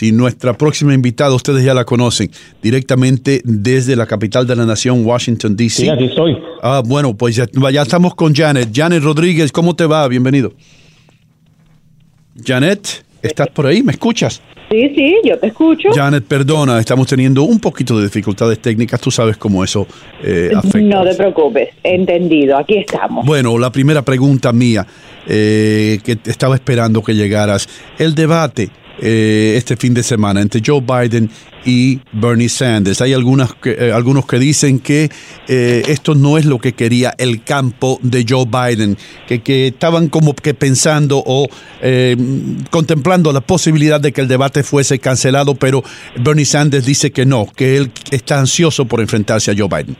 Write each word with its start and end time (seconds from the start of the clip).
Y 0.00 0.12
nuestra 0.12 0.56
próxima 0.56 0.94
invitada, 0.94 1.34
ustedes 1.34 1.64
ya 1.64 1.74
la 1.74 1.84
conocen, 1.84 2.30
directamente 2.62 3.42
desde 3.44 3.96
la 3.96 4.06
capital 4.06 4.46
de 4.46 4.54
la 4.54 4.64
nación, 4.64 5.04
Washington, 5.04 5.56
D.C. 5.56 5.82
Sí, 5.82 5.88
aquí 5.88 6.04
estoy. 6.04 6.38
Ah, 6.62 6.82
bueno, 6.86 7.16
pues 7.16 7.34
ya, 7.34 7.46
ya 7.72 7.82
estamos 7.82 8.14
con 8.14 8.32
Janet. 8.32 8.68
Janet 8.72 9.02
Rodríguez, 9.02 9.50
¿cómo 9.50 9.74
te 9.74 9.86
va? 9.86 10.06
Bienvenido. 10.06 10.52
Janet, 12.44 13.04
¿estás 13.22 13.48
por 13.48 13.66
ahí? 13.66 13.82
¿Me 13.82 13.90
escuchas? 13.90 14.40
Sí, 14.70 14.92
sí, 14.94 15.16
yo 15.24 15.36
te 15.36 15.48
escucho. 15.48 15.88
Janet, 15.92 16.22
perdona, 16.26 16.78
estamos 16.78 17.08
teniendo 17.08 17.42
un 17.42 17.58
poquito 17.58 17.98
de 17.98 18.04
dificultades 18.04 18.60
técnicas, 18.60 19.00
tú 19.00 19.10
sabes 19.10 19.36
cómo 19.36 19.64
eso 19.64 19.84
eh, 20.22 20.52
afecta. 20.54 20.78
No 20.78 21.02
te 21.02 21.14
preocupes, 21.16 21.70
entendido, 21.82 22.56
aquí 22.56 22.76
estamos. 22.76 23.26
Bueno, 23.26 23.58
la 23.58 23.72
primera 23.72 24.02
pregunta 24.02 24.52
mía, 24.52 24.86
eh, 25.26 25.98
que 26.04 26.18
estaba 26.24 26.54
esperando 26.54 27.02
que 27.02 27.16
llegaras, 27.16 27.68
el 27.98 28.14
debate 28.14 28.70
eh, 29.00 29.54
este 29.56 29.76
fin 29.76 29.94
de 29.94 30.02
semana 30.02 30.40
entre 30.40 30.60
Joe 30.64 30.80
Biden 30.80 31.30
y 31.64 32.00
Bernie 32.12 32.48
Sanders. 32.48 33.00
Hay 33.00 33.12
algunas 33.12 33.54
que, 33.54 33.70
eh, 33.72 33.92
algunos 33.92 34.26
que 34.26 34.38
dicen 34.38 34.78
que 34.78 35.10
eh, 35.46 35.82
esto 35.88 36.14
no 36.14 36.38
es 36.38 36.44
lo 36.44 36.58
que 36.58 36.72
quería 36.72 37.14
el 37.18 37.42
campo 37.42 37.98
de 38.02 38.24
Joe 38.28 38.46
Biden, 38.46 38.96
que, 39.26 39.40
que 39.42 39.68
estaban 39.68 40.08
como 40.08 40.34
que 40.34 40.54
pensando 40.54 41.22
o 41.24 41.48
contemplando 42.70 43.32
la 43.32 43.40
posibilidad 43.40 44.00
de 44.00 44.12
que 44.12 44.20
el 44.20 44.28
debate 44.28 44.62
fuese 44.62 44.98
cancelado, 44.98 45.54
pero 45.54 45.82
Bernie 46.16 46.44
Sanders 46.44 46.84
dice 46.84 47.12
que 47.12 47.24
no, 47.24 47.46
que 47.54 47.76
él 47.76 47.92
está 48.10 48.40
ansioso 48.40 48.86
por 48.86 49.00
enfrentarse 49.00 49.50
a 49.50 49.54
Joe 49.56 49.68
Biden. 49.68 49.96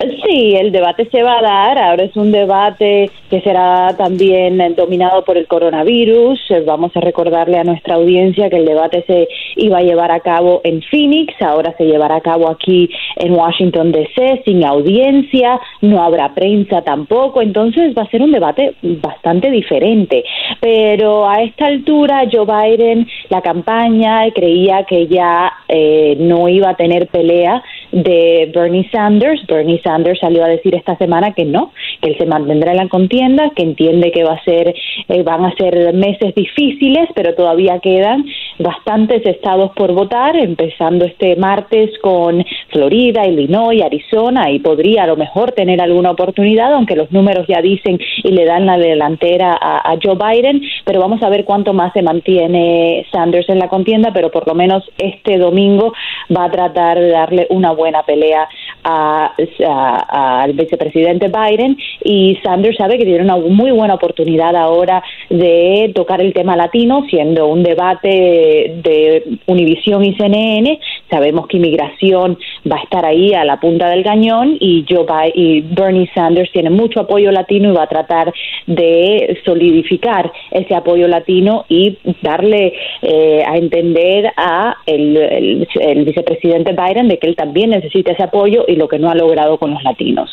Sí, 0.00 0.54
el 0.56 0.72
debate 0.72 1.08
se 1.10 1.22
va 1.22 1.38
a 1.38 1.42
dar. 1.42 1.78
Ahora 1.78 2.04
es 2.04 2.16
un 2.16 2.32
debate 2.32 3.10
que 3.28 3.42
será 3.42 3.94
también 3.98 4.58
dominado 4.74 5.24
por 5.24 5.36
el 5.36 5.46
coronavirus. 5.46 6.40
Vamos 6.64 6.92
a 6.94 7.00
recordarle 7.00 7.58
a 7.58 7.64
nuestra 7.64 7.96
audiencia 7.96 8.48
que 8.48 8.56
el 8.56 8.64
debate 8.64 9.04
se 9.06 9.28
iba 9.56 9.78
a 9.78 9.82
llevar 9.82 10.10
a 10.10 10.20
cabo 10.20 10.62
en 10.64 10.80
Phoenix, 10.82 11.34
ahora 11.42 11.74
se 11.76 11.84
llevará 11.84 12.16
a 12.16 12.20
cabo 12.22 12.48
aquí 12.48 12.88
en 13.16 13.34
Washington 13.34 13.92
DC 13.92 14.42
sin 14.46 14.64
audiencia, 14.64 15.60
no 15.82 16.02
habrá 16.02 16.34
prensa 16.34 16.80
tampoco, 16.82 17.42
entonces 17.42 17.94
va 17.96 18.02
a 18.02 18.10
ser 18.10 18.22
un 18.22 18.32
debate 18.32 18.74
bastante 18.82 19.50
diferente. 19.50 20.24
Pero 20.60 21.28
a 21.28 21.42
esta 21.42 21.66
altura 21.66 22.24
Joe 22.32 22.46
Biden, 22.46 23.06
la 23.28 23.42
campaña 23.42 24.30
creía 24.30 24.84
que 24.84 25.06
ya 25.08 25.52
eh, 25.68 26.16
no 26.18 26.48
iba 26.48 26.70
a 26.70 26.74
tener 26.74 27.08
pelea 27.08 27.62
de 27.92 28.50
Bernie 28.54 28.88
Sanders. 28.90 29.46
Bernie 29.46 29.80
Sanders 29.82 30.20
salió 30.20 30.44
a 30.44 30.48
decir 30.48 30.74
esta 30.74 30.96
semana 30.96 31.32
que 31.32 31.44
no, 31.44 31.72
que 32.00 32.10
él 32.10 32.18
se 32.18 32.26
mantendrá 32.26 32.72
en 32.72 32.78
la 32.78 32.88
contienda, 32.88 33.50
que 33.54 33.62
entiende 33.62 34.12
que 34.12 34.24
va 34.24 34.34
a 34.34 34.44
ser, 34.44 34.74
eh, 35.08 35.22
van 35.22 35.44
a 35.44 35.54
ser 35.56 35.92
meses 35.94 36.34
difíciles, 36.34 37.08
pero 37.14 37.34
todavía 37.34 37.78
quedan 37.80 38.24
bastantes 38.60 39.24
estados 39.24 39.72
por 39.72 39.92
votar, 39.92 40.36
empezando 40.36 41.04
este 41.04 41.36
martes 41.36 41.90
con 42.00 42.44
Florida, 42.68 43.26
Illinois, 43.26 43.82
Arizona, 43.82 44.50
y 44.50 44.58
podría 44.58 45.04
a 45.04 45.06
lo 45.06 45.16
mejor 45.16 45.52
tener 45.52 45.80
alguna 45.80 46.10
oportunidad, 46.10 46.72
aunque 46.74 46.96
los 46.96 47.10
números 47.10 47.46
ya 47.48 47.60
dicen 47.62 47.98
y 48.22 48.32
le 48.32 48.44
dan 48.44 48.66
la 48.66 48.78
delantera 48.78 49.58
a, 49.60 49.96
Joe 50.02 50.14
Biden, 50.14 50.62
pero 50.84 51.00
vamos 51.00 51.22
a 51.22 51.28
ver 51.28 51.44
cuánto 51.44 51.72
más 51.72 51.92
se 51.92 52.02
mantiene 52.02 53.04
Sanders 53.12 53.48
en 53.48 53.58
la 53.58 53.68
contienda, 53.68 54.12
pero 54.12 54.30
por 54.30 54.46
lo 54.46 54.54
menos 54.54 54.84
este 54.98 55.36
domingo 55.36 55.92
va 56.34 56.44
a 56.44 56.50
tratar 56.50 56.98
de 56.98 57.08
darle 57.08 57.46
una 57.50 57.72
buena 57.72 58.02
pelea 58.02 58.48
al 58.82 60.52
vicepresidente 60.54 61.28
Biden 61.28 61.76
y 62.02 62.38
Sanders 62.42 62.76
sabe 62.78 62.98
que 62.98 63.04
tiene 63.04 63.24
una 63.24 63.36
muy 63.36 63.72
buena 63.72 63.94
oportunidad 63.94 64.56
ahora 64.56 65.02
de 65.28 65.92
tocar 65.94 66.20
el 66.20 66.32
tema 66.32 66.56
latino, 66.56 67.04
siendo 67.10 67.46
un 67.48 67.62
debate 67.62 68.49
de 68.82 69.38
Univisión 69.46 70.04
y 70.04 70.14
CNN. 70.14 70.78
Sabemos 71.10 71.46
que 71.46 71.56
inmigración 71.56 72.38
va 72.70 72.76
a 72.76 72.82
estar 72.82 73.04
ahí 73.04 73.32
a 73.34 73.44
la 73.44 73.58
punta 73.58 73.88
del 73.88 74.02
cañón 74.04 74.56
y 74.60 74.84
Joe 74.88 75.04
Bi- 75.04 75.32
y 75.34 75.60
Bernie 75.62 76.10
Sanders 76.14 76.50
tiene 76.52 76.70
mucho 76.70 77.00
apoyo 77.00 77.30
latino 77.32 77.70
y 77.70 77.76
va 77.76 77.84
a 77.84 77.88
tratar 77.88 78.32
de 78.66 79.38
solidificar 79.44 80.32
ese 80.50 80.74
apoyo 80.74 81.08
latino 81.08 81.64
y 81.68 81.98
darle 82.22 82.72
eh, 83.02 83.42
a 83.46 83.56
entender 83.56 84.32
a 84.36 84.76
el 84.86 86.04
vicepresidente 86.04 86.72
Biden 86.72 87.08
de 87.08 87.18
que 87.18 87.26
él 87.26 87.36
también 87.36 87.70
necesita 87.70 88.12
ese 88.12 88.22
apoyo 88.22 88.64
y 88.68 88.76
lo 88.76 88.88
que 88.88 88.98
no 88.98 89.10
ha 89.10 89.14
logrado 89.14 89.58
con 89.58 89.72
los 89.72 89.82
latinos. 89.82 90.30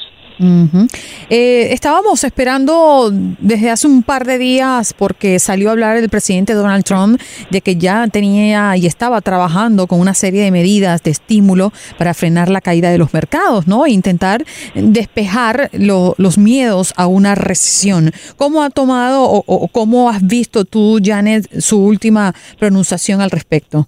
Eh, 1.29 1.73
estábamos 1.73 2.23
esperando 2.23 3.11
desde 3.39 3.69
hace 3.69 3.87
un 3.87 4.03
par 4.03 4.25
de 4.25 4.37
días 4.37 4.93
porque 4.93 5.39
salió 5.39 5.69
a 5.69 5.71
hablar 5.71 5.97
el 5.97 6.09
presidente 6.09 6.53
Donald 6.53 6.83
Trump 6.83 7.19
de 7.49 7.61
que 7.61 7.75
ya 7.75 8.07
tenía 8.07 8.77
y 8.77 8.85
estaba 8.85 9.21
trabajando 9.21 9.87
con 9.87 9.99
una 9.99 10.13
serie 10.13 10.43
de 10.43 10.51
medidas 10.51 11.01
de 11.03 11.11
estímulo 11.11 11.73
para 11.97 12.13
frenar 12.13 12.49
la 12.49 12.61
caída 12.61 12.91
de 12.91 12.97
los 12.97 13.13
mercados, 13.13 13.67
¿no? 13.67 13.85
E 13.85 13.91
intentar 13.91 14.45
despejar 14.75 15.69
lo- 15.73 16.15
los 16.17 16.37
miedos 16.37 16.93
a 16.97 17.07
una 17.07 17.35
recesión. 17.35 18.11
¿Cómo 18.37 18.63
ha 18.63 18.69
tomado 18.69 19.23
o, 19.23 19.43
o 19.45 19.67
cómo 19.67 20.09
has 20.09 20.25
visto 20.25 20.65
tú, 20.65 20.99
Janet, 21.03 21.61
su 21.61 21.79
última 21.79 22.33
pronunciación 22.59 23.21
al 23.21 23.31
respecto? 23.31 23.87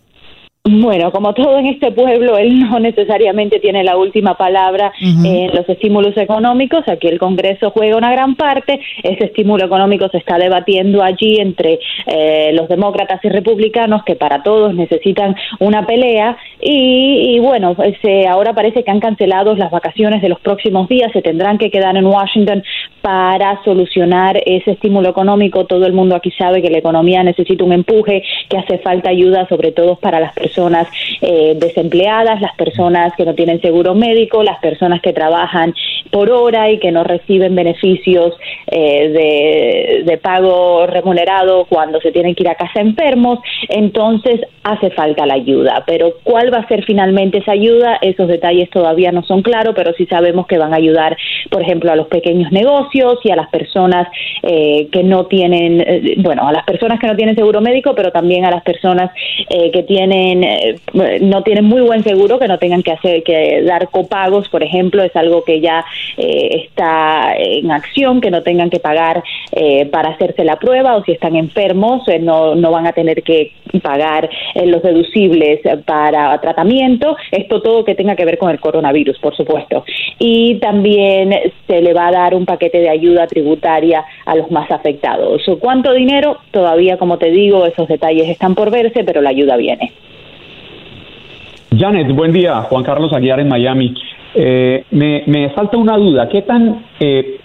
Bueno, 0.65 1.13
como 1.13 1.33
todo 1.33 1.57
en 1.57 1.67
este 1.67 1.89
pueblo, 1.93 2.37
él 2.37 2.59
no 2.59 2.81
necesariamente 2.81 3.61
tiene 3.61 3.81
la 3.81 3.95
última 3.95 4.35
palabra 4.35 4.91
en 4.99 5.55
los 5.55 5.67
estímulos 5.69 6.17
económicos. 6.17 6.85
Aquí 6.89 7.07
el 7.07 7.17
Congreso 7.17 7.71
juega 7.71 7.95
una 7.95 8.11
gran 8.11 8.35
parte. 8.35 8.77
Ese 9.01 9.25
estímulo 9.25 9.65
económico 9.65 10.09
se 10.09 10.17
está 10.17 10.37
debatiendo 10.37 11.01
allí 11.01 11.37
entre 11.39 11.79
eh, 12.07 12.51
los 12.53 12.67
demócratas 12.67 13.23
y 13.23 13.29
republicanos, 13.29 14.03
que 14.03 14.17
para 14.17 14.43
todos 14.43 14.75
necesitan 14.75 15.33
una 15.59 15.85
pelea. 15.85 16.37
Y, 16.61 17.35
y 17.35 17.39
bueno, 17.39 17.73
pues, 17.73 17.95
eh, 18.03 18.27
ahora 18.27 18.53
parece 18.53 18.83
que 18.83 18.91
han 18.91 18.99
cancelado 18.99 19.55
las 19.55 19.71
vacaciones 19.71 20.21
de 20.21 20.27
los 20.27 20.41
próximos 20.41 20.89
días. 20.89 21.09
Se 21.13 21.21
tendrán 21.21 21.57
que 21.57 21.71
quedar 21.71 21.95
en 21.95 22.05
Washington 22.05 22.63
para 23.01 23.63
solucionar 23.63 24.41
ese 24.45 24.71
estímulo 24.71 25.07
económico. 25.07 25.65
Todo 25.65 25.85
el 25.85 25.93
mundo 25.93 26.17
aquí 26.17 26.31
sabe 26.31 26.61
que 26.61 26.69
la 26.69 26.79
economía 26.79 27.23
necesita 27.23 27.63
un 27.63 27.71
empuje, 27.71 28.23
que 28.49 28.57
hace 28.57 28.77
falta 28.79 29.09
ayuda, 29.09 29.47
sobre 29.47 29.71
todo 29.71 29.95
para 29.95 30.19
las 30.19 30.33
personas 30.33 30.48
personas 30.49 30.87
eh, 31.21 31.53
desempleadas, 31.55 32.41
las 32.41 32.55
personas 32.55 33.13
que 33.15 33.25
no 33.25 33.35
tienen 33.35 33.61
seguro 33.61 33.93
médico, 33.93 34.43
las 34.43 34.59
personas 34.59 35.01
que 35.01 35.13
trabajan 35.13 35.73
por 36.11 36.29
hora 36.31 36.69
y 36.69 36.79
que 36.79 36.91
no 36.91 37.03
reciben 37.03 37.55
beneficios 37.55 38.33
de, 38.67 40.03
de 40.05 40.17
pago 40.17 40.85
remunerado 40.87 41.65
cuando 41.65 41.99
se 42.01 42.11
tienen 42.11 42.35
que 42.35 42.43
ir 42.43 42.49
a 42.49 42.55
casa 42.55 42.81
enfermos. 42.81 43.39
Entonces 43.67 44.41
hace 44.63 44.91
falta 44.91 45.25
la 45.25 45.35
ayuda. 45.35 45.83
Pero 45.85 46.13
¿cuál 46.23 46.53
va 46.53 46.59
a 46.59 46.67
ser 46.67 46.83
finalmente 46.85 47.39
esa 47.39 47.53
ayuda? 47.53 47.97
Esos 48.01 48.27
detalles 48.27 48.69
todavía 48.69 49.11
no 49.11 49.23
son 49.23 49.41
claros, 49.41 49.73
pero 49.75 49.93
sí 49.93 50.05
sabemos 50.05 50.47
que 50.47 50.57
van 50.57 50.73
a 50.73 50.77
ayudar, 50.77 51.17
por 51.49 51.61
ejemplo, 51.61 51.91
a 51.91 51.95
los 51.95 52.07
pequeños 52.07 52.51
negocios 52.51 53.19
y 53.23 53.31
a 53.31 53.35
las 53.35 53.49
personas 53.49 54.07
eh, 54.43 54.87
que 54.91 55.03
no 55.03 55.25
tienen, 55.25 55.81
eh, 55.81 56.15
bueno, 56.17 56.47
a 56.47 56.51
las 56.51 56.63
personas 56.65 56.99
que 56.99 57.07
no 57.07 57.15
tienen 57.15 57.35
seguro 57.35 57.61
médico, 57.61 57.93
pero 57.95 58.11
también 58.11 58.45
a 58.45 58.51
las 58.51 58.63
personas 58.63 59.11
eh, 59.49 59.71
que 59.71 59.83
tienen, 59.83 60.45
no 61.21 61.43
tienen 61.43 61.65
muy 61.65 61.81
buen 61.81 62.03
seguro, 62.03 62.39
que 62.39 62.47
no 62.47 62.57
tengan 62.57 62.83
que 62.83 62.91
hacer, 62.91 63.23
que 63.23 63.63
dar 63.63 63.89
copagos, 63.89 64.49
por 64.49 64.63
ejemplo, 64.63 65.03
es 65.03 65.15
algo 65.15 65.43
que 65.43 65.59
ya 65.59 65.85
está 66.17 67.33
en 67.37 67.71
acción, 67.71 68.21
que 68.21 68.31
no 68.31 68.43
tengan 68.43 68.69
que 68.69 68.79
pagar 68.79 69.23
para 69.91 70.09
hacerse 70.09 70.43
la 70.43 70.57
prueba 70.57 70.95
o 70.95 71.03
si 71.03 71.13
están 71.13 71.35
enfermos, 71.35 72.03
no, 72.21 72.55
no 72.55 72.71
van 72.71 72.87
a 72.87 72.93
tener 72.93 73.23
que 73.23 73.53
pagar 73.81 74.29
los 74.65 74.81
deducibles 74.81 75.61
para 75.85 76.39
tratamiento, 76.41 77.15
esto 77.31 77.61
todo 77.61 77.83
que 77.83 77.95
tenga 77.95 78.15
que 78.15 78.25
ver 78.25 78.37
con 78.37 78.49
el 78.49 78.59
coronavirus, 78.59 79.17
por 79.19 79.35
supuesto. 79.35 79.83
Y 80.17 80.55
también 80.55 81.33
se 81.67 81.81
le 81.81 81.93
va 81.93 82.07
a 82.07 82.11
dar 82.11 82.35
un 82.35 82.45
paquete 82.45 82.79
de 82.79 82.89
ayuda 82.89 83.27
tributaria 83.27 84.03
a 84.25 84.35
los 84.35 84.51
más 84.51 84.69
afectados. 84.71 85.41
¿Cuánto 85.59 85.93
dinero? 85.93 86.37
Todavía, 86.51 86.97
como 86.97 87.17
te 87.17 87.31
digo, 87.31 87.65
esos 87.65 87.87
detalles 87.87 88.27
están 88.29 88.55
por 88.55 88.71
verse, 88.71 89.03
pero 89.03 89.21
la 89.21 89.29
ayuda 89.29 89.57
viene. 89.57 89.91
Janet, 91.77 92.11
buen 92.13 92.31
día. 92.31 92.61
Juan 92.63 92.83
Carlos 92.83 93.13
Aguiar 93.13 93.39
en 93.39 93.47
Miami. 93.47 93.93
Eh, 94.33 94.85
me, 94.91 95.23
me, 95.27 95.53
salta 95.55 95.77
una 95.77 95.97
duda. 95.97 96.29
¿Qué 96.29 96.43
tan 96.43 96.85
eh, 96.99 97.39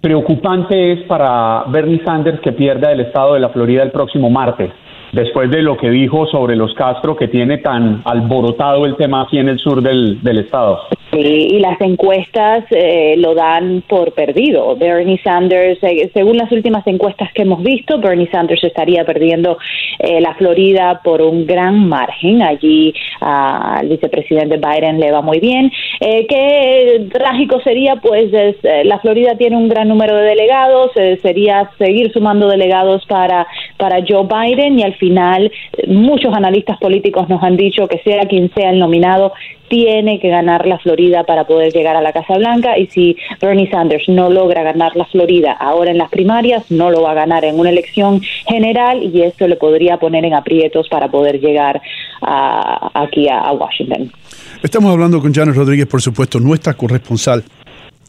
preocupante 0.00 0.92
es 0.92 1.02
para 1.02 1.64
Bernie 1.68 2.02
Sanders 2.04 2.40
que 2.40 2.52
pierda 2.52 2.92
el 2.92 3.00
estado 3.00 3.34
de 3.34 3.40
la 3.40 3.48
Florida 3.50 3.82
el 3.82 3.90
próximo 3.90 4.30
martes? 4.30 4.70
después 5.12 5.50
de 5.50 5.62
lo 5.62 5.76
que 5.76 5.88
dijo 5.90 6.26
sobre 6.26 6.56
los 6.56 6.74
Castro, 6.74 7.16
que 7.16 7.28
tiene 7.28 7.58
tan 7.58 8.02
alborotado 8.04 8.84
el 8.84 8.96
tema 8.96 9.22
aquí 9.22 9.38
en 9.38 9.48
el 9.48 9.58
sur 9.58 9.80
del, 9.80 10.22
del 10.22 10.38
estado. 10.38 10.80
Sí, 11.16 11.48
y 11.52 11.58
las 11.60 11.80
encuestas 11.80 12.64
eh, 12.70 13.14
lo 13.16 13.34
dan 13.34 13.82
por 13.88 14.12
perdido. 14.12 14.76
Bernie 14.76 15.18
Sanders, 15.24 15.82
eh, 15.82 16.10
según 16.12 16.36
las 16.36 16.52
últimas 16.52 16.86
encuestas 16.86 17.32
que 17.32 17.42
hemos 17.42 17.62
visto, 17.62 17.98
Bernie 17.98 18.28
Sanders 18.30 18.62
estaría 18.62 19.02
perdiendo 19.06 19.56
eh, 19.98 20.20
la 20.20 20.34
Florida 20.34 21.00
por 21.02 21.22
un 21.22 21.46
gran 21.46 21.88
margen. 21.88 22.42
Allí 22.42 22.92
al 23.20 23.88
vicepresidente 23.88 24.58
Biden 24.58 25.00
le 25.00 25.10
va 25.10 25.22
muy 25.22 25.40
bien. 25.40 25.72
qué 26.00 27.06
trágico 27.10 27.60
sería, 27.62 27.96
pues 27.96 28.30
la 28.84 28.98
Florida 28.98 29.36
tiene 29.38 29.56
un 29.56 29.68
gran 29.68 29.88
número 29.88 30.16
de 30.16 30.24
delegados, 30.24 30.90
sería 31.22 31.70
seguir 31.78 32.12
sumando 32.12 32.46
delegados 32.48 33.06
para, 33.06 33.46
para 33.78 34.04
Joe 34.06 34.26
Biden 34.26 34.78
y 34.78 34.82
al 34.82 34.94
final 34.96 35.50
muchos 35.86 36.34
analistas 36.34 36.78
políticos 36.78 37.28
nos 37.30 37.42
han 37.42 37.56
dicho 37.56 37.88
que 37.88 38.00
sea 38.00 38.26
quien 38.26 38.50
sea 38.54 38.70
el 38.70 38.78
nominado, 38.78 39.32
tiene 39.68 40.20
que 40.20 40.28
ganar 40.28 40.66
la 40.66 40.78
Florida 40.78 41.24
para 41.24 41.46
poder 41.46 41.72
llegar 41.72 41.96
a 41.96 42.00
la 42.00 42.12
Casa 42.12 42.36
Blanca 42.36 42.78
y 42.78 42.86
si 42.86 43.16
Bernie 43.40 43.70
Sanders 43.70 44.08
no 44.08 44.30
logra 44.30 44.62
ganar 44.62 44.96
la 44.96 45.04
Florida 45.06 45.52
ahora 45.52 45.90
en 45.90 45.98
las 45.98 46.10
primarias, 46.10 46.64
no 46.70 46.90
lo 46.90 47.02
va 47.02 47.12
a 47.12 47.14
ganar 47.14 47.44
en 47.44 47.58
una 47.58 47.70
elección 47.70 48.20
general 48.48 49.02
y 49.02 49.22
esto 49.22 49.48
le 49.48 49.56
podría 49.56 49.98
poner 49.98 50.24
en 50.24 50.34
aprietos 50.34 50.88
para 50.88 51.08
poder 51.08 51.40
llegar 51.40 51.80
aquí 52.20 53.28
a, 53.28 53.52
Washington. 53.52 54.10
Estamos 54.62 54.92
hablando 54.92 55.20
con 55.20 55.32
Janet 55.32 55.54
Rodríguez, 55.54 55.86
por 55.86 56.02
supuesto, 56.02 56.40
nuestra 56.40 56.74
corresponsal 56.74 57.42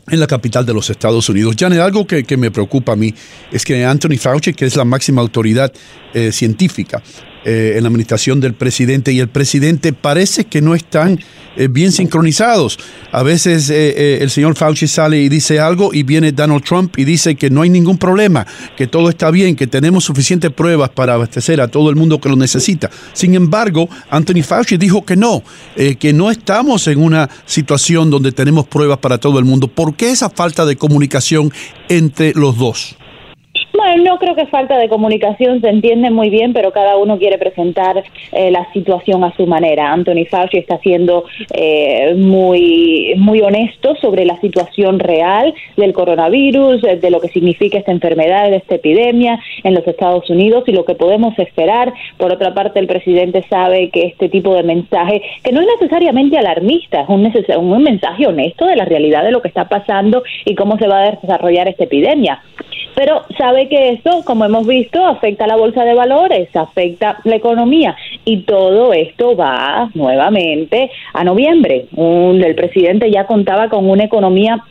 en 0.10 0.20
la 0.20 0.28
capital 0.28 0.66
de 0.66 0.74
los 0.74 0.90
Estados 0.90 1.28
Unidos. 1.30 1.56
Janet, 1.58 1.80
algo 1.80 2.08
que, 2.08 2.26
me 2.38 2.52
preocupa 2.52 2.94
a 2.94 2.96
mí 2.96 3.14
es 3.52 3.64
que 3.66 3.84
Anthony 3.86 4.18
Fauci, 4.18 4.54
que 4.54 4.66
es 4.66 4.76
la 4.76 4.86
máxima 4.86 5.22
autoridad 5.22 5.72
eh, 6.14 6.32
científica 6.32 7.02
eh, 7.50 7.76
en 7.78 7.84
la 7.84 7.88
administración 7.88 8.42
del 8.42 8.54
presidente, 8.54 9.14
y 9.14 9.22
el 9.22 9.30
presidente 9.30 9.94
parece 9.94 10.44
que 10.44 10.62
no 10.62 10.76
están 10.76 11.18
eh, 11.56 11.70
bien 11.70 11.94
sincronizados. 11.94 12.78
A 13.14 13.24
veces 13.24 13.70
eh, 13.70 14.18
el 14.22 14.30
señor 14.30 14.58
Fauci 14.58 14.86
sale 14.86 15.22
y 15.22 15.30
dice 15.30 15.58
algo 15.58 15.94
y 15.94 16.04
viene 16.04 16.34
Donald 16.34 16.66
Trump 16.66 17.00
y 17.00 17.06
dice 17.06 17.36
que 17.36 17.50
no 17.50 17.62
hay 17.62 17.70
ningún 17.70 17.98
problema, 17.98 18.46
que 18.76 18.86
todo 18.88 19.08
está 19.08 19.32
bien, 19.32 19.56
que 19.56 19.66
tenemos 19.66 20.04
suficientes 20.04 20.52
pruebas 20.52 20.90
para 20.90 21.14
abastecer 21.14 21.62
a 21.62 21.70
todo 21.70 21.90
el 21.90 21.96
mundo 21.96 22.20
que 22.20 22.28
lo 22.28 22.36
necesita. 22.36 22.92
Sin 23.14 23.34
embargo, 23.34 23.88
Anthony 24.10 24.44
Fauci 24.44 24.76
dijo 24.76 25.06
que 25.06 25.16
no, 25.16 25.42
que 25.76 26.12
no 26.12 26.30
estamos 26.30 26.86
en 26.90 27.02
una 27.02 27.30
situación 27.46 28.10
donde 28.10 28.34
tenemos 28.34 28.68
pruebas 28.68 28.98
para 28.98 29.20
todo 29.20 29.40
el 29.40 29.46
mundo. 29.46 29.70
¿Por 29.70 29.96
qué 29.96 30.12
esa 30.12 30.30
falta 30.30 30.66
de 30.66 30.76
comunicación 30.76 31.54
entre 31.88 32.34
los 32.34 32.58
dos? 32.58 32.98
Bueno, 33.78 34.04
no 34.04 34.18
creo 34.18 34.36
que 34.36 34.48
falta 34.48 34.76
de 34.80 34.90
comunicación, 34.90 35.62
se 35.62 35.70
entiende 35.70 36.10
muy 36.10 36.32
bien, 36.32 36.52
pero 36.52 36.72
cada 36.72 36.98
uno 36.98 37.20
quiere 37.20 37.38
presentar 37.38 38.04
eh, 38.32 38.50
la 38.50 38.68
situación 38.74 39.24
a 39.24 39.36
su 39.36 39.46
manera. 39.46 39.94
Anthony 39.94 40.26
Fauci 40.28 40.58
está 40.58 40.80
siendo 40.80 41.26
eh, 41.54 42.16
muy, 42.18 43.14
muy 43.18 43.42
honesto 43.42 43.96
sobre 44.02 44.26
la 44.26 44.42
situación 44.42 44.98
real 44.98 45.54
del 45.76 45.94
coronavirus, 45.94 46.82
de 46.82 47.12
lo 47.12 47.22
que 47.22 47.28
significa 47.28 47.78
esta 47.78 47.92
enfermedad, 47.92 48.52
esta 48.52 48.76
epidemia 48.76 49.40
en 49.64 49.76
los 49.76 49.88
Estados 49.88 50.28
Unidos 50.28 50.64
y 50.66 50.72
lo 50.72 50.84
que 50.84 50.96
podemos 50.96 51.38
esperar. 51.38 51.94
Por 52.18 52.34
otra 52.34 52.56
parte, 52.56 52.80
el 52.80 52.88
presidente 52.88 53.46
sabe 53.48 53.92
que 53.92 54.08
este 54.08 54.28
tipo 54.28 54.56
de 54.56 54.64
mensaje, 54.64 55.22
que 55.44 55.52
no 55.52 55.62
es 55.62 55.68
necesariamente 55.80 56.36
alarmista, 56.36 57.02
es 57.02 57.10
un, 57.10 57.32
un 57.58 57.84
mensaje 57.84 58.26
honesto 58.26 58.66
de 58.66 58.76
la 58.76 58.86
realidad 58.86 59.24
de 59.24 59.32
lo 59.32 59.44
que 59.44 59.50
está 59.50 59.70
pasando 59.70 60.24
y 60.46 60.56
cómo 60.56 60.80
se 60.80 60.88
va 60.88 61.04
a 61.04 61.12
desarrollar 61.12 61.68
esta 61.68 61.84
epidemia 61.84 62.42
pero 62.98 63.26
sabe 63.38 63.67
que 63.68 63.90
esto, 63.90 64.24
como 64.26 64.46
hemos 64.46 64.66
visto, 64.66 65.06
afecta 65.06 65.46
a 65.46 65.48
la 65.48 65.56
bolsa 65.56 65.84
de 65.84 65.94
valores, 65.94 66.54
afecta 66.56 67.20
la 67.24 67.36
economía 67.36 67.96
y 68.26 68.42
todo 68.44 68.94
esto 68.94 69.36
va 69.36 69.90
nuevamente 69.94 70.90
a 71.14 71.24
noviembre. 71.24 71.86
el 71.96 72.56
presidente 72.56 73.12
ya 73.12 73.26
contaba 73.26 73.70
con 73.70 73.90
una 73.90 74.06
economía 74.06 74.64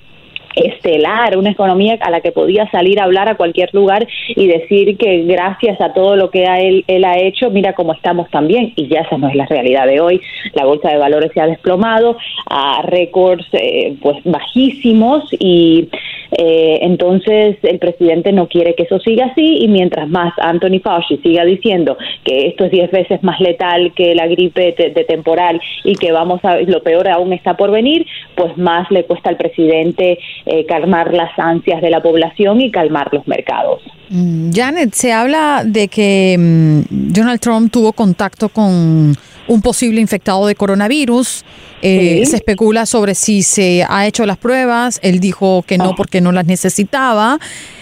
estelar, 0.56 1.36
una 1.36 1.50
economía 1.50 1.98
a 2.00 2.10
la 2.10 2.20
que 2.20 2.32
podía 2.32 2.68
salir 2.70 2.98
a 2.98 3.04
hablar 3.04 3.28
a 3.28 3.36
cualquier 3.36 3.72
lugar 3.74 4.08
y 4.28 4.46
decir 4.46 4.96
que 4.96 5.22
gracias 5.24 5.80
a 5.80 5.92
todo 5.92 6.16
lo 6.16 6.30
que 6.30 6.44
él, 6.44 6.84
él 6.86 7.04
ha 7.04 7.18
hecho, 7.18 7.50
mira 7.50 7.74
cómo 7.74 7.92
estamos 7.92 8.28
también. 8.30 8.72
Y 8.74 8.88
ya 8.88 9.00
esa 9.00 9.18
no 9.18 9.28
es 9.28 9.34
la 9.34 9.46
realidad 9.46 9.86
de 9.86 10.00
hoy. 10.00 10.20
La 10.54 10.64
bolsa 10.64 10.88
de 10.88 10.96
valores 10.96 11.30
se 11.32 11.40
ha 11.40 11.46
desplomado 11.46 12.16
a 12.46 12.82
récords 12.82 13.46
eh, 13.52 13.96
pues 14.00 14.16
bajísimos 14.24 15.24
y 15.38 15.88
eh, 16.32 16.78
entonces 16.82 17.56
el 17.62 17.78
presidente 17.78 18.32
no 18.32 18.48
quiere 18.48 18.74
que 18.74 18.84
eso 18.84 18.98
siga 19.00 19.26
así 19.26 19.58
y 19.60 19.68
mientras 19.68 20.08
más 20.08 20.32
Anthony 20.38 20.80
Fauci 20.82 21.18
siga 21.18 21.44
diciendo 21.44 21.96
que 22.24 22.48
esto 22.48 22.64
es 22.64 22.70
diez 22.70 22.90
veces 22.90 23.22
más 23.22 23.40
letal 23.40 23.92
que 23.94 24.14
la 24.14 24.26
gripe 24.26 24.74
de, 24.76 25.04
temporal 25.04 25.60
y 25.84 25.94
que 25.94 26.12
vamos 26.12 26.44
a 26.44 26.56
lo 26.60 26.82
peor 26.82 27.08
aún 27.08 27.32
está 27.32 27.56
por 27.56 27.70
venir, 27.70 28.06
pues 28.34 28.56
más 28.56 28.90
le 28.90 29.04
cuesta 29.04 29.30
al 29.30 29.36
presidente 29.36 30.18
eh, 30.46 30.66
calmar 30.66 31.12
las 31.14 31.36
ansias 31.38 31.80
de 31.80 31.90
la 31.90 32.02
población 32.02 32.60
y 32.60 32.70
calmar 32.70 33.08
los 33.12 33.26
mercados. 33.26 33.82
Mm, 34.08 34.50
Janet, 34.52 34.92
se 34.92 35.12
habla 35.12 35.62
de 35.64 35.88
que 35.88 36.36
mm, 36.38 37.12
Donald 37.12 37.40
Trump 37.40 37.72
tuvo 37.72 37.92
contacto 37.92 38.48
con 38.48 39.14
un 39.48 39.62
posible 39.62 40.00
infectado 40.00 40.46
de 40.46 40.54
coronavirus. 40.54 41.44
Eh, 41.82 42.24
se 42.26 42.36
especula 42.36 42.86
sobre 42.86 43.14
si 43.14 43.42
se 43.42 43.84
ha 43.88 44.06
hecho 44.06 44.26
las 44.26 44.38
pruebas. 44.38 44.98
Él 45.02 45.20
dijo 45.20 45.62
que 45.66 45.78
no 45.78 45.90
ah. 45.90 45.94
porque 45.96 46.20
no 46.20 46.32
las 46.32 46.46
necesitaba. 46.46 47.38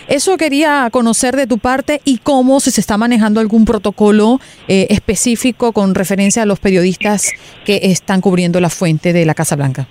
Eso 0.09 0.37
quería 0.37 0.89
conocer 0.93 1.35
de 1.37 1.47
tu 1.47 1.59
parte 1.59 2.01
y 2.05 2.19
cómo 2.19 2.61
si 2.61 2.71
se 2.71 2.81
está 2.81 2.99
manejando 2.99 3.41
algún 3.41 3.65
protocolo 3.65 4.41
eh, 4.69 4.87
específico 4.91 5.73
con 5.73 5.95
referencia 5.95 6.43
a 6.43 6.47
los 6.47 6.59
periodistas 6.59 7.31
que 7.65 7.81
están 7.85 8.21
cubriendo 8.21 8.61
la 8.61 8.69
fuente 8.69 9.13
de 9.13 9.25
la 9.25 9.35
Casa 9.35 9.57
Blanca. 9.57 9.89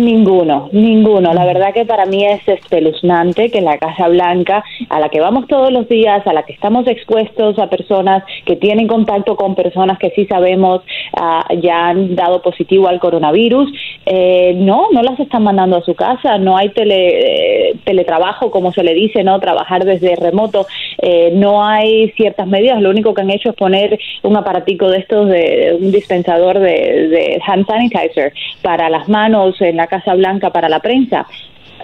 Ninguno, 0.00 0.70
ninguno. 0.72 1.34
La 1.34 1.44
verdad 1.44 1.74
que 1.74 1.84
para 1.84 2.06
mí 2.06 2.24
es 2.24 2.40
espeluznante 2.48 3.50
que 3.50 3.60
la 3.60 3.76
Casa 3.76 4.08
Blanca, 4.08 4.64
a 4.88 4.98
la 4.98 5.10
que 5.10 5.20
vamos 5.20 5.46
todos 5.46 5.70
los 5.70 5.86
días, 5.90 6.26
a 6.26 6.32
la 6.32 6.44
que 6.44 6.54
estamos 6.54 6.86
expuestos 6.86 7.58
a 7.58 7.68
personas 7.68 8.24
que 8.46 8.56
tienen 8.56 8.86
contacto 8.86 9.36
con 9.36 9.54
personas 9.54 9.98
que 9.98 10.08
sí 10.16 10.24
sabemos 10.24 10.80
ah, 11.14 11.46
ya 11.60 11.88
han 11.88 12.16
dado 12.16 12.40
positivo 12.40 12.88
al 12.88 12.98
coronavirus, 12.98 13.70
eh, 14.06 14.54
no, 14.56 14.88
no 14.90 15.02
las 15.02 15.20
están 15.20 15.42
mandando 15.42 15.76
a 15.76 15.82
su 15.82 15.94
casa, 15.94 16.38
no 16.38 16.56
hay 16.56 16.70
tele, 16.70 17.70
eh, 17.70 17.76
teletrabajo, 17.84 18.50
como 18.50 18.72
se 18.72 18.82
le 18.82 18.94
dice, 18.94 19.22
no 19.22 19.38
trabajar 19.38 19.84
desde 19.84 20.16
remoto, 20.16 20.66
eh, 21.02 21.30
no 21.34 21.62
hay 21.62 22.10
ciertas 22.12 22.46
medidas, 22.46 22.80
lo 22.80 22.88
único 22.88 23.12
que 23.12 23.20
han 23.20 23.30
hecho 23.30 23.50
es 23.50 23.54
poner 23.54 23.98
un 24.22 24.34
aparatico 24.34 24.88
de 24.88 24.98
estos, 24.98 25.28
de 25.28 25.76
un 25.78 25.92
dispensador 25.92 26.58
de, 26.58 27.08
de 27.08 27.42
hand 27.46 27.66
sanitizer 27.66 28.32
para 28.62 28.88
las 28.88 29.06
manos 29.10 29.60
en 29.60 29.76
la 29.76 29.89
Casa 29.90 30.14
Blanca 30.14 30.50
para 30.50 30.70
la 30.70 30.80
prensa 30.80 31.26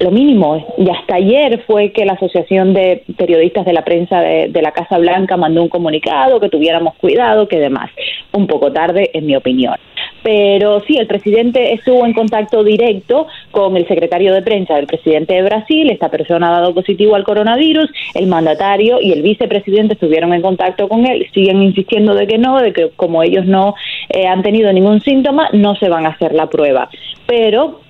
lo 0.01 0.11
mínimo. 0.11 0.75
Y 0.79 0.89
hasta 0.91 1.17
ayer 1.17 1.63
fue 1.67 1.93
que 1.93 2.05
la 2.05 2.15
Asociación 2.15 2.75
de 2.75 3.03
Periodistas 3.17 3.65
de 3.65 3.73
la 3.73 3.85
Prensa 3.85 4.21
de, 4.21 4.63
la 4.63 4.73
Casa 4.73 4.99
Blanca 4.99 5.37
mandó 5.37 5.63
un 5.63 5.69
comunicado 5.69 6.41
que 6.41 6.49
tuviéramos 6.49 6.95
cuidado, 6.97 7.49
que 7.49 7.59
demás. 7.59 7.91
Un 8.33 8.47
poco 8.47 8.73
tarde, 8.73 9.11
en 9.13 9.27
mi 9.27 9.37
opinión. 9.37 9.77
Pero 10.23 10.81
sí, 10.87 10.97
el 10.97 11.07
presidente 11.07 11.73
estuvo 11.73 12.05
en 12.05 12.13
contacto 12.13 12.65
directo 12.65 13.29
con 13.53 13.77
el 13.77 13.87
secretario 13.87 14.35
de 14.35 14.43
prensa 14.43 14.75
del 14.75 14.87
presidente 14.87 15.35
de 15.35 15.43
Brasil. 15.43 15.89
Esta 15.89 16.09
persona 16.09 16.49
ha 16.49 16.61
dado 16.61 16.75
positivo 16.75 17.15
al 17.15 17.23
coronavirus. 17.23 17.89
El 18.15 18.27
mandatario 18.27 19.01
y 19.01 19.13
el 19.13 19.23
vicepresidente 19.23 19.95
estuvieron 19.95 20.35
en 20.35 20.43
contacto 20.43 20.89
con 20.89 21.07
él. 21.07 21.29
Siguen 21.33 21.63
insistiendo 21.63 22.15
de 22.15 22.27
que 22.27 22.39
no, 22.39 22.61
de 22.61 22.73
que 22.73 22.91
como 22.97 23.23
ellos 23.23 23.47
no 23.47 23.75
eh, 24.09 24.27
han 24.27 24.43
tenido 24.43 24.73
ningún 24.73 25.01
síntoma, 25.01 25.49
no 25.53 25.77
se 25.77 25.89
van 25.89 26.07
a 26.07 26.11
hacer 26.11 26.35
la 26.35 26.49
prueba. 26.49 26.89
Pero 27.27 27.86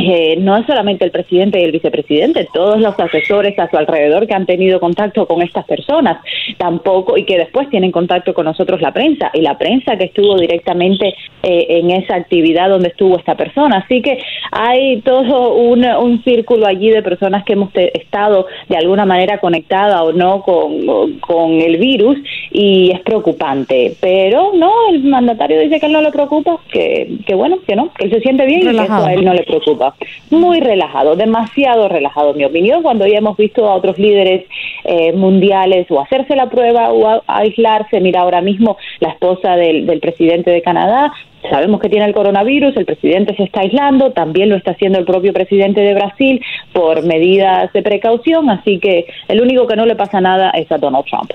eh, 0.00 0.36
no 0.38 0.56
es 0.56 0.64
solamente 0.64 1.04
el 1.04 1.10
presidente 1.10 1.58
y 1.60 1.64
el 1.64 1.72
vicepresidente, 1.72 2.46
todos 2.54 2.80
los 2.80 2.98
asesores 3.00 3.58
a 3.58 3.68
su 3.68 3.76
alrededor 3.76 4.28
que 4.28 4.34
han 4.34 4.46
tenido 4.46 4.78
contacto 4.78 5.26
con 5.26 5.42
estas 5.42 5.64
personas, 5.64 6.18
tampoco, 6.56 7.18
y 7.18 7.24
que 7.24 7.36
después 7.36 7.68
tienen 7.68 7.90
contacto 7.90 8.32
con 8.32 8.44
nosotros 8.44 8.80
la 8.80 8.92
prensa, 8.92 9.32
y 9.34 9.40
la 9.40 9.58
prensa 9.58 9.96
que 9.96 10.04
estuvo 10.04 10.38
directamente 10.38 11.16
eh, 11.42 11.66
en 11.68 11.90
esa 11.90 12.14
actividad 12.14 12.68
donde 12.68 12.90
estuvo 12.90 13.18
esta 13.18 13.34
persona. 13.34 13.78
Así 13.84 14.00
que 14.00 14.18
hay 14.52 15.00
todo 15.00 15.54
un, 15.54 15.84
un 15.84 16.22
círculo 16.22 16.68
allí 16.68 16.90
de 16.90 17.02
personas 17.02 17.44
que 17.44 17.54
hemos 17.54 17.70
estado 17.74 18.46
de 18.68 18.76
alguna 18.76 19.04
manera 19.04 19.38
conectada 19.38 20.04
o 20.04 20.12
no 20.12 20.42
con, 20.42 21.18
con 21.18 21.50
el 21.54 21.76
virus, 21.76 22.18
y 22.52 22.92
es 22.92 23.00
preocupante. 23.00 23.96
Pero 24.00 24.52
no, 24.54 24.70
el 24.92 25.02
mandatario 25.02 25.58
dice 25.58 25.80
que 25.80 25.86
él 25.86 25.92
no 25.92 26.02
le 26.02 26.12
preocupa, 26.12 26.60
que, 26.70 27.16
que 27.26 27.34
bueno, 27.34 27.58
que 27.66 27.74
no, 27.74 27.92
que 27.94 28.04
él 28.04 28.12
se 28.12 28.20
siente 28.20 28.46
bien 28.46 28.60
y 28.60 28.76
que 28.76 28.84
eso 28.84 28.94
a 28.94 29.12
él 29.12 29.24
no 29.24 29.34
le 29.34 29.42
preocupa 29.42 29.87
muy 30.30 30.60
relajado, 30.60 31.16
demasiado 31.16 31.88
relajado, 31.88 32.30
en 32.32 32.38
mi 32.38 32.44
opinión, 32.44 32.82
cuando 32.82 33.06
ya 33.06 33.18
hemos 33.18 33.36
visto 33.36 33.68
a 33.68 33.74
otros 33.74 33.98
líderes 33.98 34.46
eh, 34.84 35.12
mundiales 35.12 35.90
o 35.90 36.00
hacerse 36.00 36.36
la 36.36 36.48
prueba 36.48 36.92
o 36.92 37.22
aislarse. 37.26 38.00
Mira, 38.00 38.20
ahora 38.20 38.40
mismo 38.40 38.76
la 39.00 39.10
esposa 39.10 39.56
del, 39.56 39.86
del 39.86 40.00
presidente 40.00 40.50
de 40.50 40.62
Canadá 40.62 41.12
Sabemos 41.50 41.80
que 41.80 41.88
tiene 41.88 42.06
el 42.06 42.14
coronavirus, 42.14 42.76
el 42.76 42.84
presidente 42.84 43.34
se 43.36 43.44
está 43.44 43.60
aislando, 43.60 44.10
también 44.10 44.48
lo 44.48 44.56
está 44.56 44.72
haciendo 44.72 44.98
el 44.98 45.04
propio 45.04 45.32
presidente 45.32 45.80
de 45.80 45.94
Brasil 45.94 46.44
por 46.72 47.04
medidas 47.04 47.72
de 47.72 47.82
precaución, 47.82 48.50
así 48.50 48.78
que 48.80 49.06
el 49.28 49.40
único 49.40 49.66
que 49.66 49.76
no 49.76 49.86
le 49.86 49.94
pasa 49.94 50.20
nada 50.20 50.50
es 50.50 50.70
a 50.72 50.78
Donald 50.78 51.04
Trump. 51.06 51.30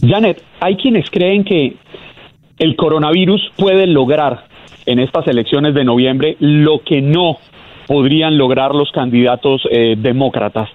Janet, 0.00 0.42
hay 0.60 0.76
quienes 0.76 1.08
creen 1.10 1.44
que 1.44 1.74
el 2.58 2.76
coronavirus 2.76 3.52
puede 3.56 3.86
lograr 3.86 4.44
en 4.86 4.98
estas 4.98 5.26
elecciones 5.26 5.74
de 5.74 5.84
noviembre 5.84 6.36
lo 6.40 6.80
que 6.80 7.00
no 7.00 7.38
podrían 7.86 8.38
lograr 8.38 8.74
los 8.74 8.90
candidatos 8.92 9.62
eh, 9.70 9.96
demócratas. 9.98 10.68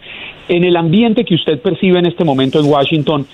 En 0.50 0.64
el 0.64 0.76
ambiente 0.78 1.26
que 1.26 1.36
usted 1.36 1.62
percibe 1.62 2.00
en 2.00 2.06
este 2.06 2.24
momento 2.24 2.60
en 2.60 2.70
Washington, 2.70 3.26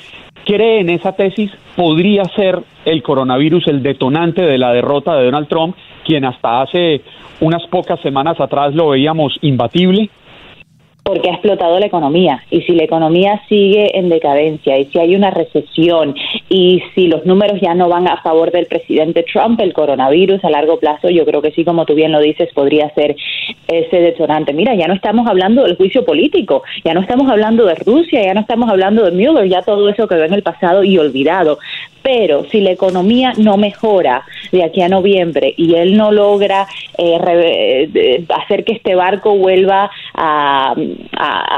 ¿cree 0.46 0.80
en 0.80 0.90
esa 0.90 1.14
tesis? 1.14 1.52
¿Podría 1.76 2.24
ser 2.36 2.60
el 2.86 3.04
coronavirus 3.04 3.68
el 3.68 3.84
detonante 3.84 4.42
de 4.42 4.58
la 4.58 4.74
derrota 4.74 5.16
de 5.16 5.26
Donald 5.26 5.48
Trump, 5.48 5.76
quien 6.06 6.26
hasta 6.26 6.62
hace 6.62 7.02
unas 7.40 7.66
pocas 7.68 8.00
semanas 8.02 8.40
atrás 8.40 8.74
lo 8.74 8.90
veíamos 8.90 9.38
imbatible? 9.42 10.10
Porque 11.04 11.30
ha 11.30 11.34
explotado 11.34 11.80
la 11.80 11.86
economía 11.86 12.44
y 12.50 12.62
si 12.62 12.74
la 12.74 12.84
economía 12.84 13.42
sigue 13.50 13.98
en 13.98 14.10
decadencia 14.10 14.78
y 14.78 14.86
si 14.86 15.00
hay 15.00 15.16
una 15.16 15.32
recesión 15.32 16.16
y 16.50 16.82
si 16.96 17.08
los 17.08 17.26
números 17.26 17.60
ya 17.62 17.76
no 17.76 17.90
van 17.90 18.08
a 18.08 18.22
favor 18.22 18.52
del 18.52 18.68
presidente 18.68 19.26
Trump, 19.32 19.60
el 19.60 19.74
coronavirus 19.74 20.44
a 20.46 20.50
largo 20.50 20.80
plazo, 20.80 21.10
yo 21.10 21.26
creo 21.26 21.42
que 21.42 21.52
sí, 21.52 21.66
como 21.66 21.86
tú 21.86 21.94
bien 21.94 22.14
lo 22.14 22.22
dices, 22.22 22.50
podría 22.54 22.90
ser 22.94 23.16
ese 23.68 24.00
detonante. 24.00 24.54
Mira, 24.54 24.76
ya 24.76 24.88
no 24.88 24.94
estamos 24.94 25.28
hablando 25.28 25.64
del 25.64 25.76
juicio 25.76 26.06
político, 26.06 26.64
ya 26.86 26.94
no 26.94 27.02
estamos 27.02 27.30
hablando 27.30 27.66
de 27.66 27.76
Rusia, 27.76 28.24
ya 28.24 28.34
no 28.34 28.42
estamos 28.42 28.70
hablando 28.70 29.04
de 29.04 29.12
Mueller, 29.12 29.50
ya 29.50 29.62
todo 29.62 29.90
eso 29.90 30.08
quedó 30.08 30.24
en 30.24 30.34
el 30.34 30.44
pasado 30.44 30.84
y 30.84 30.98
olvidado. 30.98 31.60
Pero 32.04 32.46
si 32.52 32.62
la 32.62 32.72
economía 32.72 33.34
no 33.38 33.58
mejora 33.58 34.26
de 34.52 34.64
aquí 34.64 34.82
a 34.82 34.90
noviembre 34.90 35.54
y 35.58 35.76
él 35.76 35.98
no 35.98 36.12
logra 36.12 36.68
eh, 36.98 37.90
eh, 37.96 38.26
hacer 38.30 38.64
que 38.64 38.74
este 38.74 38.94
barco 38.94 39.36
vuelva 39.36 39.90
a, 40.14 40.76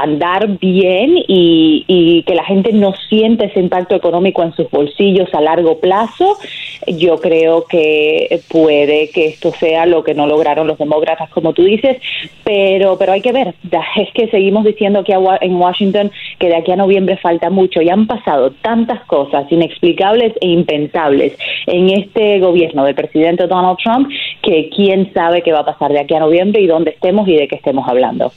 andar 0.02 0.58
bien 0.58 1.16
y, 1.28 1.84
y, 1.86 2.22
que 2.22 2.34
la 2.34 2.44
gente 2.44 2.72
no 2.72 2.94
siente 3.08 3.46
ese 3.46 3.60
impacto 3.60 3.94
económico 3.94 4.42
en 4.42 4.54
sus 4.54 4.70
bolsillos 4.70 5.32
a 5.34 5.40
largo 5.40 5.78
plazo, 5.78 6.38
yo 6.86 7.18
creo 7.20 7.64
que 7.64 8.40
puede 8.48 9.10
que 9.10 9.26
esto 9.26 9.52
sea 9.52 9.86
lo 9.86 10.04
que 10.04 10.14
no 10.14 10.26
lograron 10.26 10.66
los 10.66 10.78
demócratas, 10.78 11.30
como 11.30 11.52
tú 11.52 11.64
dices, 11.64 11.98
pero, 12.44 12.96
pero 12.98 13.12
hay 13.12 13.20
que 13.20 13.32
ver. 13.32 13.54
Es 13.96 14.12
que 14.12 14.28
seguimos 14.28 14.64
diciendo 14.64 15.00
aquí 15.00 15.12
en 15.12 15.56
Washington 15.56 16.10
que 16.38 16.48
de 16.48 16.56
aquí 16.56 16.72
a 16.72 16.76
noviembre 16.76 17.16
falta 17.16 17.50
mucho 17.50 17.80
y 17.80 17.88
han 17.88 18.06
pasado 18.06 18.52
tantas 18.62 19.04
cosas 19.04 19.50
inexplicables 19.50 20.34
e 20.40 20.48
impensables 20.48 21.36
en 21.66 21.90
este 21.90 22.38
gobierno 22.40 22.84
del 22.84 22.94
presidente 22.94 23.46
Donald 23.46 23.78
Trump 23.82 24.10
que 24.42 24.70
quién 24.74 25.12
sabe 25.12 25.42
qué 25.42 25.52
va 25.52 25.60
a 25.60 25.64
pasar 25.64 25.92
de 25.92 26.00
aquí 26.00 26.14
a 26.14 26.20
noviembre 26.20 26.60
y 26.60 26.66
dónde 26.66 26.90
estemos 26.90 27.26
y 27.28 27.36
de 27.36 27.48
qué 27.48 27.56
estemos 27.56 27.88
hablando. 27.88 28.32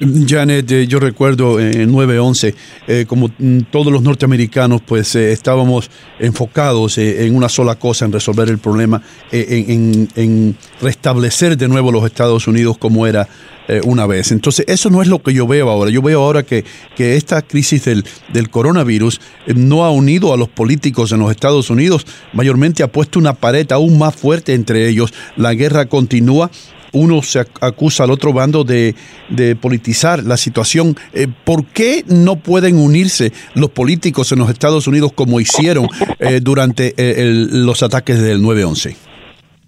Janet, 0.00 0.70
eh, 0.70 0.86
yo 0.86 0.98
recuerdo 0.98 1.60
en 1.60 1.92
9-11, 1.92 2.54
eh, 2.86 3.04
como 3.06 3.30
mm, 3.38 3.60
todos 3.70 3.92
los 3.92 4.02
norteamericanos, 4.02 4.80
pues 4.80 5.14
eh, 5.14 5.32
estábamos 5.32 5.90
enfocados 6.18 6.96
en 6.98 7.34
una 7.34 7.48
sola 7.48 7.74
cosa, 7.74 8.06
en 8.06 8.12
resolver 8.12 8.48
el 8.48 8.58
problema, 8.58 9.02
en, 9.30 10.08
en, 10.16 10.56
restablecer 10.80 11.56
de 11.56 11.68
nuevo 11.68 11.92
los 11.92 12.04
Estados 12.04 12.46
Unidos 12.46 12.78
como 12.78 13.06
era 13.06 13.28
una 13.84 14.04
vez. 14.04 14.32
Entonces, 14.32 14.64
eso 14.68 14.90
no 14.90 15.00
es 15.00 15.06
lo 15.06 15.22
que 15.22 15.32
yo 15.32 15.46
veo 15.46 15.70
ahora. 15.70 15.92
Yo 15.92 16.02
veo 16.02 16.24
ahora 16.24 16.42
que, 16.42 16.64
que 16.96 17.14
esta 17.14 17.40
crisis 17.40 17.84
del, 17.84 18.04
del 18.32 18.50
coronavirus 18.50 19.20
no 19.54 19.84
ha 19.84 19.92
unido 19.92 20.34
a 20.34 20.36
los 20.36 20.48
políticos 20.48 21.12
en 21.12 21.20
los 21.20 21.30
Estados 21.30 21.70
Unidos, 21.70 22.04
mayormente 22.32 22.82
ha 22.82 22.90
puesto 22.90 23.20
una 23.20 23.34
pared 23.34 23.70
aún 23.70 23.96
más 23.96 24.16
fuerte 24.16 24.54
entre 24.54 24.88
ellos. 24.88 25.14
La 25.36 25.54
guerra 25.54 25.86
continúa 25.86 26.50
uno 26.92 27.22
se 27.22 27.40
acusa 27.60 28.04
al 28.04 28.10
otro 28.10 28.32
bando 28.32 28.64
de, 28.64 28.94
politizar 29.60 30.24
la 30.24 30.36
situación. 30.36 30.96
Eh, 31.12 31.26
¿Por 31.44 31.64
qué 31.66 32.04
no 32.06 32.36
pueden 32.36 32.78
unirse 32.78 33.32
los 33.54 33.70
políticos 33.70 34.32
en 34.32 34.38
los 34.40 34.50
Estados 34.50 34.86
Unidos 34.86 35.12
como 35.14 35.40
hicieron 35.40 35.88
eh, 36.18 36.40
durante 36.42 36.94
eh, 36.96 37.24
los 37.26 37.82
ataques 37.82 38.20
del 38.20 38.40
9-11? 38.40 39.09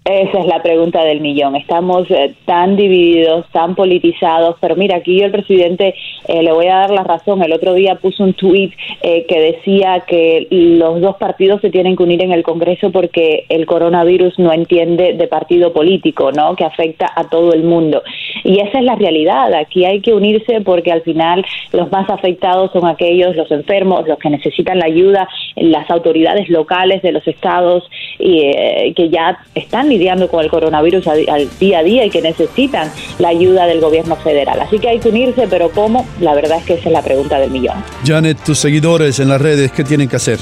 Esa 0.05 0.39
es 0.39 0.45
la 0.47 0.61
pregunta 0.61 1.01
del 1.05 1.21
millón. 1.21 1.55
Estamos 1.55 2.11
eh, 2.11 2.35
tan 2.43 2.75
divididos, 2.75 3.45
tan 3.53 3.73
politizados, 3.73 4.57
pero 4.59 4.75
mira, 4.75 4.97
aquí 4.97 5.17
yo 5.17 5.27
el 5.27 5.31
presidente 5.31 5.95
eh, 6.27 6.43
le 6.43 6.51
voy 6.51 6.67
a 6.67 6.79
dar 6.79 6.91
la 6.91 7.05
razón. 7.05 7.41
El 7.41 7.53
otro 7.53 7.73
día 7.73 7.95
puso 7.95 8.25
un 8.25 8.33
tuit 8.33 8.73
eh, 9.01 9.25
que 9.29 9.39
decía 9.39 10.03
que 10.05 10.47
los 10.49 10.99
dos 10.99 11.15
partidos 11.15 11.61
se 11.61 11.69
tienen 11.69 11.95
que 11.95 12.03
unir 12.03 12.21
en 12.21 12.33
el 12.33 12.43
Congreso 12.43 12.91
porque 12.91 13.45
el 13.47 13.65
coronavirus 13.65 14.37
no 14.39 14.51
entiende 14.51 15.13
de 15.13 15.27
partido 15.27 15.71
político, 15.71 16.33
¿no? 16.33 16.53
Que 16.57 16.65
afecta 16.65 17.09
a 17.15 17.29
todo 17.29 17.53
el 17.53 17.63
mundo. 17.63 18.03
Y 18.43 18.59
esa 18.59 18.79
es 18.79 18.83
la 18.83 18.95
realidad. 18.95 19.53
Aquí 19.53 19.85
hay 19.85 20.01
que 20.01 20.13
unirse 20.13 20.59
porque 20.59 20.91
al 20.91 21.03
final 21.03 21.45
los 21.71 21.89
más 21.93 22.09
afectados 22.09 22.71
son 22.73 22.87
aquellos, 22.87 23.37
los 23.37 23.49
enfermos, 23.51 24.05
los 24.05 24.19
que 24.19 24.29
necesitan 24.29 24.79
la 24.79 24.85
ayuda, 24.85 25.29
las 25.55 25.89
autoridades 25.89 26.49
locales 26.49 27.01
de 27.03 27.13
los 27.13 27.25
estados 27.25 27.89
y 28.19 28.93
que 28.93 29.09
ya 29.09 29.39
están 29.55 29.89
lidiando 29.89 30.27
con 30.27 30.43
el 30.43 30.49
coronavirus 30.49 31.07
al 31.07 31.49
día 31.59 31.79
a 31.79 31.83
día 31.83 32.05
y 32.05 32.09
que 32.09 32.21
necesitan 32.21 32.91
la 33.19 33.29
ayuda 33.29 33.65
del 33.65 33.81
gobierno 33.81 34.15
federal. 34.15 34.59
Así 34.61 34.79
que 34.79 34.89
hay 34.89 34.99
que 34.99 35.09
unirse, 35.09 35.47
pero 35.49 35.69
¿cómo? 35.69 36.07
La 36.19 36.33
verdad 36.33 36.57
es 36.57 36.65
que 36.65 36.73
esa 36.75 36.89
es 36.89 36.93
la 36.93 37.01
pregunta 37.01 37.39
del 37.39 37.51
millón. 37.51 37.83
Janet, 38.05 38.37
tus 38.43 38.59
seguidores 38.59 39.19
en 39.19 39.29
las 39.29 39.41
redes, 39.41 39.71
¿qué 39.71 39.83
tienen 39.83 40.07
que 40.07 40.15
hacer? 40.15 40.39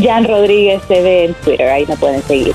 Jan 0.00 0.24
Rodríguez 0.24 0.82
TV 0.86 1.24
en 1.24 1.34
Twitter, 1.34 1.68
ahí 1.68 1.84
me 1.86 1.96
pueden 1.96 2.22
seguir. 2.22 2.54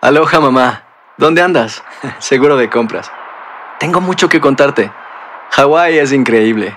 Aloha 0.00 0.38
mamá, 0.38 0.84
¿dónde 1.16 1.40
andas? 1.40 1.82
Seguro 2.18 2.56
de 2.56 2.68
compras. 2.68 3.10
Tengo 3.80 4.00
mucho 4.00 4.28
que 4.28 4.40
contarte. 4.40 4.90
Hawái 5.50 5.98
es 5.98 6.12
increíble. 6.12 6.76